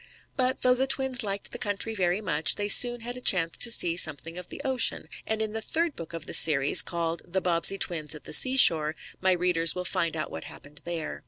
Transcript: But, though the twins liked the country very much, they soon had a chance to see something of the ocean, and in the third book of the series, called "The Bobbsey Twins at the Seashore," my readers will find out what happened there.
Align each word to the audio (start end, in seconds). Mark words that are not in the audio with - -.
But, 0.35 0.63
though 0.63 0.73
the 0.73 0.87
twins 0.87 1.21
liked 1.21 1.51
the 1.51 1.59
country 1.59 1.93
very 1.93 2.21
much, 2.21 2.55
they 2.55 2.67
soon 2.69 3.01
had 3.01 3.15
a 3.15 3.21
chance 3.21 3.57
to 3.57 3.69
see 3.69 3.95
something 3.95 4.35
of 4.35 4.47
the 4.47 4.59
ocean, 4.65 5.07
and 5.27 5.43
in 5.43 5.53
the 5.53 5.61
third 5.61 5.95
book 5.95 6.11
of 6.13 6.25
the 6.25 6.33
series, 6.33 6.81
called 6.81 7.21
"The 7.23 7.39
Bobbsey 7.39 7.77
Twins 7.77 8.15
at 8.15 8.23
the 8.23 8.33
Seashore," 8.33 8.95
my 9.21 9.33
readers 9.33 9.75
will 9.75 9.85
find 9.85 10.17
out 10.17 10.31
what 10.31 10.45
happened 10.45 10.81
there. 10.85 11.19